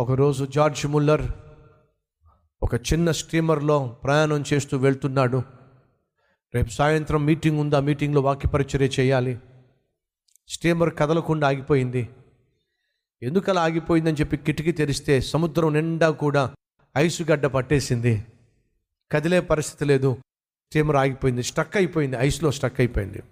ఒకరోజు 0.00 0.44
George 0.44 0.86
Muller 0.86 1.32
ఒక 2.62 2.74
చిన్న 2.74 3.10
స్టీమర్లో 3.10 3.88
ప్రయాణం 3.88 4.44
చేస్తూ 4.52 4.78
వెళ్తున్నాడు. 4.78 5.42
రేపు 6.54 6.68
సాయంత్రం 6.68 7.24
మీటింగ్ 7.24 7.58
ఉంది 7.58 7.76
ఆ 7.76 7.80
మీటింగ్లో 7.80 8.20
వాక్యపరిచర్య 8.20 8.86
చేయాలి. 8.86 9.38
స్టీమర్ 10.48 10.94
కదలకుండా 10.98 11.48
ఆగిపోయింది. 11.48 12.08
ఎందుకు 13.22 13.50
అలా 13.50 13.62
ఆగిపోయిందని 13.62 14.16
చెప్పి 14.16 14.36
కిటికీ 14.36 14.72
తెరిస్తే 14.72 15.20
సముద్రం 15.20 15.72
నిండా 15.72 16.10
కూడా 16.10 16.54
ఐసు 16.96 17.22
గడ్డ 17.22 17.46
పట్టేసింది. 17.46 18.24
కదిలే 19.12 19.40
పరిస్థితి 19.40 19.84
లేదు. 19.84 20.16
స్టీమర్ 20.66 20.96
ఆగిపోయింది. 20.96 21.42
స్టక్ 21.42 21.76
అయిపోయింది. 21.76 22.16
ఐస్లో 22.20 22.50
స్టక్ 22.50 22.80
అయిపోయింది. 22.80 23.22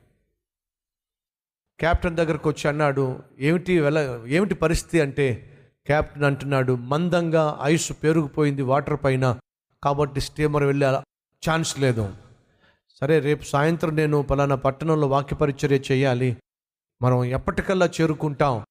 క్యాప్టెన్ 1.79 2.17
దగ్గరకు 2.17 2.49
వచ్చి 2.49 2.69
అన్నాడు 2.69 3.23
ఏమిటి 3.39 3.81
వెళ్ళ 3.81 4.27
ఏమిటి 4.27 4.55
పరిస్థితి? 4.55 5.01
అంటే 5.01 5.55
క్యాప్టెన్ 5.89 6.25
అంటున్నాడు 6.25 6.73
మందంగా 6.73 7.59
ఐస్ 7.63 7.93
పెరిగిపోయింది 8.03 8.63
వాటర్ 8.63 9.01
పైన 9.05 9.39
కాబట్టి 9.85 10.21
స్టీమర్ 10.21 10.65
వెళ్ళే 10.65 10.87
ఛాన్స్ 11.51 11.81
లేదు. 11.81 12.15
సరే 13.01 13.19
రేపు 13.19 13.45
సాయంత్రం 13.45 13.97
నేను 13.97 14.23
పలానా 14.23 14.55
పట్టణంలో 14.55 15.09
వాక్యపరిచర్య 15.09 15.77
చేయాలి. 15.93 16.37
మనం 17.03 17.25
ఎప్పటికల్లా 17.25 17.87
చేరుకుంటాం. 17.87 18.65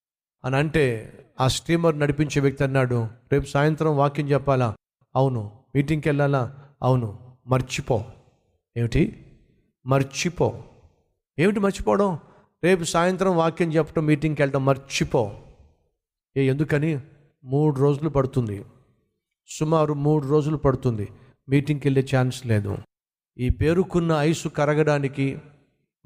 అని 0.45 0.55
అంటే 0.55 1.13
ఆ 1.41 1.47
స్టీమర్ 1.47 1.99
నడిపించే 1.99 2.41
వ్యక్తి 2.41 2.63
అన్నాడు 2.63 3.07
రేపు 3.31 3.45
సాయంత్రం 3.45 3.97
వాక్యం 3.97 4.29
చెప్పాలా? 4.29 4.75
అవును. 5.15 5.51
మీటింగ్కి 5.75 6.09
వెళ్ళాలా? 6.09 6.55
అవును. 6.83 7.37
మర్చిపో. 7.47 8.05
ఏమిటి? 8.77 9.25
మర్చిపో. 9.85 10.63
ఏమిటి 11.39 11.59
మర్చిపోవడం? 11.59 12.19
రేపు 12.63 12.83
సాయంత్రం 12.83 13.37
వాక్యం 13.37 13.73
చెప్పడం 13.73 14.05
మీటింగ్కి 14.05 14.41
వెళ్ళడం 14.41 14.65
మర్చిపో. 14.65 15.35
ఏ 16.37 16.47
ఎందుకని? 16.47 16.99
మూడు 17.43 17.79
రోజులు 17.79 18.09
పడుతుంది. 18.09 18.65
సుమారు 19.47 19.93
మూడు 19.93 20.27
రోజులు 20.27 20.57
పడుతుంది. 20.57 21.09
మీటింగ్కి 21.49 21.87
వెళ్ళే 21.87 22.07
ఛాన్స్ 22.15 22.47
లేదు. 22.47 22.77
ఈ 23.37 23.49
పేరుకున్న 23.49 24.11
ఐసు 24.11 24.49
కరగడానికి 24.49 25.39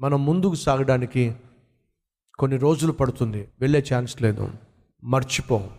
మనం 0.00 0.26
ముందుకు 0.26 0.54
సాగడానికి 0.54 1.34
కొన్ని 2.38 2.58
రోజులు 2.58 2.92
పడుతుంది. 2.92 3.48
వెళ్ళే 3.60 3.84
ఛాన్స్ 3.94 4.22
లేదు. 4.22 4.50
మర్చిపో. 5.04 5.70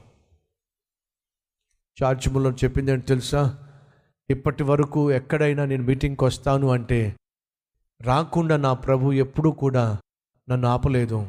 చార్జ్ 2.03 2.29
ముల్లర్ 2.29 2.63
చెప్పింది 2.63 2.91
ఏంటి 2.91 3.05
తెలుసా? 3.05 3.69
ఇప్పటి 4.29 4.63
వరకు 4.63 5.11
ఎక్కడైనా 5.11 5.65
నేను 5.65 5.83
మీటింగ్కి 5.83 6.25
వస్తాను 6.25 6.67
అంటే 6.67 7.15
రాకుండా 8.01 8.57
నా 8.57 8.73
ప్రభు 8.73 9.11
ఎప్పుడూ 9.13 9.51
కూడా 9.51 9.99
నన్ను 10.49 10.67
ఆపలేదు. 10.67 11.27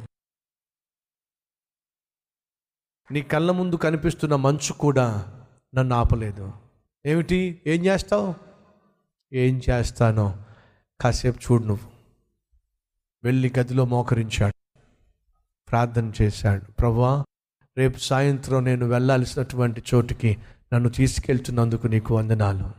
నీ 3.10 3.22
కళ్ళ 3.22 3.50
ముందు 3.50 3.77
కనిపిస్తున్న 3.77 4.36
మంచు 4.36 4.72
కూడా 4.72 5.34
నన్ను 5.74 5.97
ఆపలేదు. 5.97 6.52
ఏమిటి? 7.06 7.62
ఏం 7.66 7.86
చేస్తావు? 7.86 8.34
ఏం 9.33 9.61
చేస్తానో? 9.70 10.36
కాసేపు 11.00 11.38
చూడు 11.38 11.64
నువ్వు. 11.64 11.91
వెళ్ళి 13.24 13.52
గదిలో 13.58 13.84
మోకరించాడు. 13.84 14.78
ప్రార్థన 15.70 16.12
చేశాడు. 16.22 16.64
ప్రభా 16.64 17.24
రేపు 17.78 17.98
సాయంత్రం 17.98 18.64
నేను 18.64 18.86
వెళ్ళాల్సినటువంటి 18.86 19.83
చోటుకి 19.94 20.39
నన్ను 20.72 20.89
తీసుకెళ్తున్నందుకు 20.89 21.86
నీకు 21.86 22.16
వందనాలు. 22.16 22.70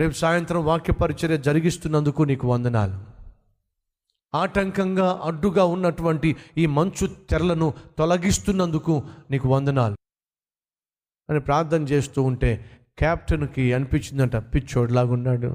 రేపు 0.00 0.14
సాయంత్రం 0.14 0.64
వాక్య 0.64 0.92
పరిచర్య 0.92 1.38
జరిగిస్తున్నందుకు 1.38 2.22
నీకు 2.22 2.48
వందనాలు. 2.48 3.09
ఆటంకంగా 4.32 5.20
అడ్డుగా 5.24 5.64
ఉన్నటువంటి 5.64 6.36
ఈ 6.56 6.66
మంచు 6.66 7.06
తెరలను 7.30 7.68
తొలగిస్తున్నందుకు 7.98 9.02
నీకు 9.30 9.48
వందనాలు. 9.48 9.96
అని 11.28 11.40
ప్రార్థన 11.40 11.82
చేస్తూ 11.82 12.22
ఉంటే 12.22 12.50
క్యాప్టెన్కి 12.98 13.72
అనిపించిందంట 13.72 14.36
పిచ్చోడ్లాగున్నాడు 14.36 15.50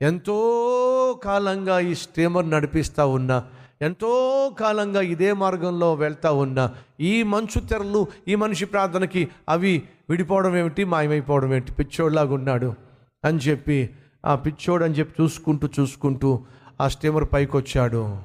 ఎంతో 0.00 0.36
కాలంగా 1.22 1.80
ఈ 1.80 1.94
స్టీమర్ 1.94 2.50
నడిపిస్తూ 2.50 3.08
ఉన్నా 3.08 3.38
ఎంతో 3.80 4.12
కాలంగా 4.58 5.00
ఇదే 5.00 5.32
మార్గంలో 5.32 5.94
వెళ్తూ 5.94 6.34
ఉన్నా 6.34 6.64
ఈ 7.00 7.22
మంచు 7.22 7.60
తెరలు 7.60 8.06
ఈ 8.28 8.34
మనిషి 8.34 8.64
ప్రార్థనకి 8.64 9.28
అవి 9.48 9.72
విడిపోవడం 10.10 10.56
ఏమిటి 10.56 10.84
మాయమైపోవడం 10.84 11.52
ఏమిటి 11.52 11.72
పిచ్చోడ్లాగున్నాడు 11.72 12.70
అని 13.24 13.38
చెప్పి 13.38 13.78
ఆ 14.24 14.34
పిచ్చోడు 14.34 14.84
అని 14.84 14.94
చెప్పి 14.94 15.22
చూసుకుంటూ 15.22 15.68
చూసుకుంటూ 15.80 16.30
ఆ 16.80 16.88
స్టీమర్ 16.88 17.32
పైకి 17.32 17.56
వచ్చాడు 17.56 18.22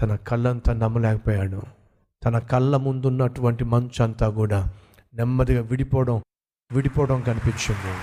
తన 0.00 0.16
కళ్ళంతా 0.16 0.72
నమ్మలేకపోయాడు. 0.72 1.62
తన 2.24 2.38
కళ్ళ 2.38 2.76
ముందున్నటువంటి 2.76 3.64
మంచు 3.64 4.02
అంతా 4.02 4.30
కూడా 4.30 4.74
నెమ్మదిగా 5.14 5.62
విడిపోవడం 5.62 6.22
విడిపోవడం 6.72 7.20
కనిపించింది. 7.20 7.94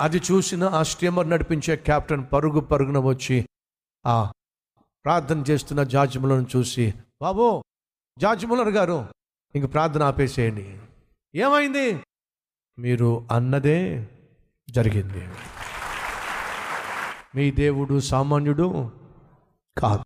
అది 0.00 0.18
చూసిన 0.18 0.64
ఆ 0.64 0.82
స్టీమర్ 0.82 1.30
నడిపించే 1.30 1.76
కెప్టెన్ 1.76 2.26
పరుగు 2.32 2.60
పరుగున 2.60 2.98
వచ్చి 2.98 3.46
ఆ 4.06 4.32
ప్రార్థన 5.04 5.44
చేస్తున్న 5.50 5.82
జార్జిములను 5.82 6.46
చూసి 6.56 6.94
బాబు 7.22 7.62
జార్జిములర్ 8.18 8.68
గారు 8.68 9.06
ఇంక 9.54 9.72
ప్రార్థన 9.72 10.02
ఆపేసేయండి. 10.02 10.78
ఏమైంది? 11.34 12.02
మీరు 12.78 13.26
అన్నదే 13.30 14.08
జరిగింది. 14.70 15.28
మీ 17.34 17.50
దేవుడు 17.50 18.00
సామాన్యుడు 18.00 18.90
కాదు. 19.78 20.02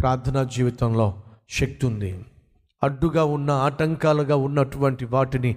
ప్రార్థనా 0.00 0.44
జీవితంలో 0.44 1.22
శక్తి 1.50 1.86
ఉంది. 1.86 2.24
అడ్డుగా 2.82 3.24
ఉన్న 3.24 3.50
ఆటంకాలుగా 3.50 4.36
ఉన్నటువంటి 4.36 5.04
వాటిని 5.04 5.56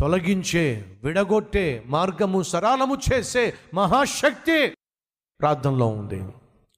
తొలగించే 0.00 0.98
విడగొట్టే 1.04 1.84
మార్గము 1.86 2.42
సరళము 2.42 2.98
చేసే 3.12 3.54
మహాశక్తి 3.74 4.74
ప్రార్థనలో 5.40 5.86
ఉంది. 5.86 6.28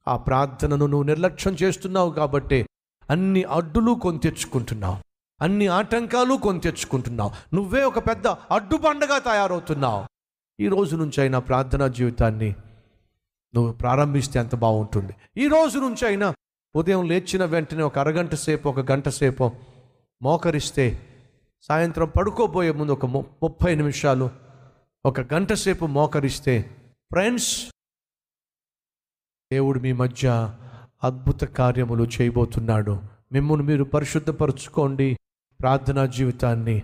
ఆ 0.09 0.16
ప్రార్థనను 0.16 0.86
నువ్వు 0.86 1.06
నిర్లక్ష్యం 1.06 1.54
చేస్తున్నావు 1.54 2.10
కాబట్టి 2.10 2.66
అన్ని 3.10 3.44
అడ్డులు 3.44 3.92
కొని 3.92 4.19
తెచ్చుకుంటున్నావు. 4.19 4.97
అన్ని 5.41 5.66
ఆటంకాలు 5.66 6.34
కొని 6.34 6.60
తెచ్చుకుంటున్నావు. 6.60 7.30
నువ్వే 7.54 7.84
ఒక 7.84 7.98
పెద్ద 7.98 8.26
అడ్డుబండగా 8.26 9.19
తయారవుతున్నావు. 9.19 10.04
ఈ 10.60 10.69
రోజు 10.69 10.97
నుంచి 10.97 11.20
అయినా 11.20 11.38
ప్రార్థనా 11.38 11.88
జీవితాన్ని 11.88 12.54
నువ్వు 13.54 13.72
ప్రారంభిస్తే 13.72 14.38
ఎంత 14.38 14.54
బాగుంటుంది. 14.54 15.12
ఈ 15.36 15.46
రోజు 15.46 15.78
నుంచి 15.78 16.06
అయినా 16.06 16.34
ఉదయం 16.76 17.08
లేచిన 17.08 17.44
వెంటనే 17.44 17.82
ఒక 17.82 17.98
అరగంట 17.98 18.34
సేపు 18.34 18.68
ఒక 18.68 18.92
గంట 18.92 19.08
సేపు 19.08 19.50
మోకరిస్తే 20.22 21.06
సాయంత్రం 21.62 22.08
పడుకోబోయే 22.08 22.72
ముందు 22.72 22.92
ఒక 22.92 23.06
ము- 23.06 23.24
ముప్పై 23.42 23.74
నిమిషాలు 23.74 24.30
ఒక 25.06 25.20
గంట 25.20 25.52
సేపు 25.52 25.86
మోకరిస్తే 25.86 26.62
ఫ్రెండ్స్ 27.10 27.70
దేవుడు 29.52 29.80
మీ 29.80 29.92
మధ్య 29.92 30.54
అద్భుత 31.04 31.44
కార్యములు 31.44 32.04
చేయబోతున్నాడు. 32.04 33.00
మిమ్మల్ని 33.32 33.66
మీరు 33.66 33.84
పరిశుద్ధపరచుకోండి. 33.84 35.18
ప్రార్థనా 35.60 36.06
జీవితాన్ని 36.06 36.82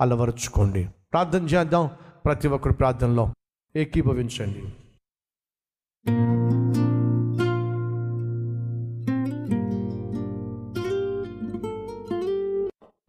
అలవరుచుకోండి. 0.00 0.88
ప్రార్థన 1.12 1.44
చేద్దాం. 1.44 1.90
ప్రతి 2.24 2.48
ఒక్కరు 2.48 2.72
ప్రార్థనలో 2.72 3.34
ఏకీభవించండి. 3.76 4.72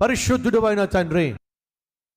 పరిశుద్ధుడు 0.02 0.60
అయిన 0.66 0.86
తండ్రి 0.86 1.38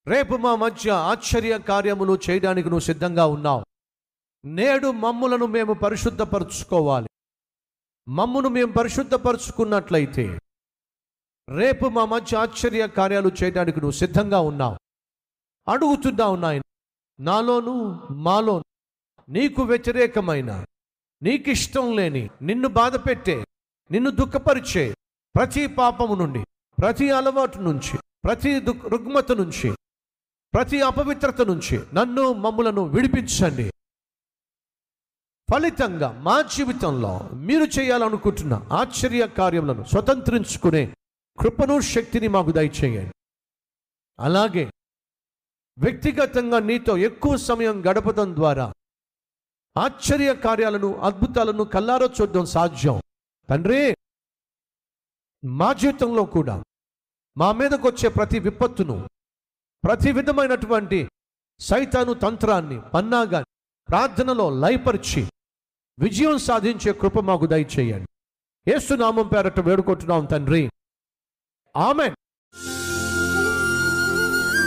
రేపు 0.06 0.36
మా 0.36 0.54
మధ్య 0.54 0.90
ఆశ్చర్య 0.90 1.58
కార్యములు 1.58 2.18
చేయడానికి 2.30 2.68
నువ్వు 2.68 2.84
సిద్ధంగా 2.84 3.26
ఉన్నావు. 3.26 3.64
నేడు 4.44 4.90
మమ్ములను 4.90 5.46
మేము 5.46 5.72
పరిశుద్ధపరచుకోవాలి. 5.72 7.08
మమ్మును 8.08 8.48
మేము 8.48 8.72
పరిశుద్ధపరచుకున్నట్లయితే 8.72 10.38
రేపు 11.48 11.88
మా 11.88 12.04
మధ్య 12.04 12.36
ఆశ్చర్య 12.36 12.88
కార్యాలు 12.88 13.30
చేయడానికి 13.42 13.80
నువ్వు 13.80 13.98
సిద్ధంగా 13.98 14.40
ఉన్నావు. 14.40 14.76
అడుగుతున్నావు 15.68 16.36
నాయన 16.36 16.62
నాలోను 17.20 17.74
మాలోను 18.10 18.64
నీకు 19.28 19.62
వ్యతిరేకమైన 19.62 20.64
నీకిష్టం 21.22 21.96
లేని 21.96 22.28
నిన్ను 22.42 22.68
బాధ 22.68 22.96
పెట్టే 22.96 23.44
నిన్ను 23.90 24.10
దుఃఖపరిచే 24.10 24.94
ప్రతి 25.34 25.66
పాపము 25.66 26.14
నుండి 26.14 26.44
ప్రతి 26.80 27.10
అలవాటు 27.10 27.58
నుంచి 27.58 27.98
ప్రతి 28.24 28.60
దుఃఖ 28.60 28.86
రుగ్మత 28.86 29.32
నుంచి 29.32 29.74
ప్రతి 30.54 30.80
అపవిత్రత 30.82 31.40
నుంచి 31.40 31.94
నన్ను 31.94 32.32
మమ్ములను 32.32 32.82
విడిపించండి. 32.84 33.72
ఫలితంగా 35.50 36.12
మా 36.12 36.42
జీవితంలో 36.42 37.18
మీరు 37.32 37.64
చేయాలనుకుంటున్న 37.64 38.54
ఆశ్చర్య 38.54 39.26
కార్యములను 39.26 39.84
స్వతంత్రించుకునే 39.84 40.94
కృపను 41.38 41.80
శక్తిని 41.80 42.28
మాకు 42.28 42.52
దయచేయండి. 42.52 43.14
అలాగే 44.20 44.70
వ్యక్తిగతంగా 45.78 46.58
నీతో 46.58 46.98
ఎక్కువ 46.98 47.36
సమయం 47.36 47.80
గడపడం 47.80 48.34
ద్వారా 48.36 48.72
ఆశ్చర్య 49.76 50.34
కార్యాలను 50.34 51.00
అద్భుతాలను 51.00 51.64
కల్లారో 51.64 52.06
చూడడం 52.06 52.44
సాధ్యం. 52.44 53.00
తండ్రి 53.48 53.96
మా 55.44 55.72
జీవితంలో 55.72 56.24
కూడా 56.24 56.62
మా 57.36 57.52
మీదకు 57.52 57.88
వచ్చే 57.88 58.08
ప్రతి 58.08 58.38
విపత్తును 58.38 59.08
ప్రతి 59.84 60.12
విధమైనటువంటి 60.12 61.08
సైతాను 61.60 62.14
తంత్రాన్ని 62.14 62.80
పన్నాగాన్ని 62.80 63.54
ప్రార్థనలో 63.88 64.50
లయపరిచి 64.50 65.28
విజయం 65.98 66.38
సాధించే 66.38 66.92
కృప 66.92 67.18
మాకు 67.18 67.46
దయచేయండి. 67.46 68.08
ఏసునామం 68.76 69.28
పేరట 69.28 69.60
వేడుకుంటున్నాం 69.60 70.24
తండ్రి. 70.24 70.70
ఆమెన్. 71.76 72.14